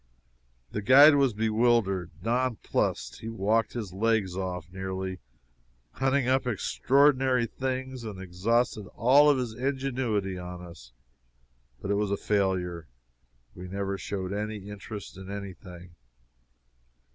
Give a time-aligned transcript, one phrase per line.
[0.71, 3.19] The guide was bewildered non plussed.
[3.19, 5.19] He walked his legs off, nearly,
[5.91, 10.91] hunting up extraordinary things, and exhausted all his ingenuity on us,
[11.83, 12.87] but it was a failure;
[13.53, 15.93] we never showed any interest in any thing.